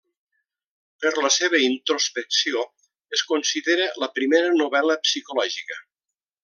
[1.03, 2.65] Per la seva introspecció,
[3.19, 5.83] es considera la primera novel·la psicològica.